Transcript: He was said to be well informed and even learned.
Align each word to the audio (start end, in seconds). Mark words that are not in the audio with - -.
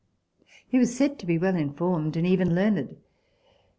He 0.67 0.79
was 0.79 0.97
said 0.97 1.19
to 1.19 1.27
be 1.27 1.37
well 1.37 1.55
informed 1.55 2.17
and 2.17 2.25
even 2.25 2.55
learned. 2.55 2.97